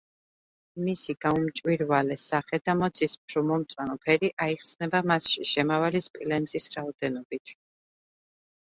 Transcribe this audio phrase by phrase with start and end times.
[0.85, 7.59] მისი გაუმჭვირვალე სახე და მოცისფრო-მომწვანო ფერი აიხსნება მასში შემავალი სპილენძის რაოდენობით.